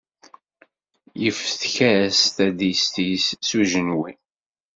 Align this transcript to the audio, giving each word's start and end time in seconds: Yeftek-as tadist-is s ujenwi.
Yeftek-as 1.21 2.19
tadist-is 2.35 3.25
s 3.47 3.49
ujenwi. 3.59 4.11